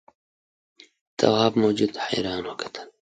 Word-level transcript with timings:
تواب 1.19 1.53
موجود 1.63 1.89
ته 1.95 1.99
حیران 2.09 2.41
وکتل. 2.45 2.87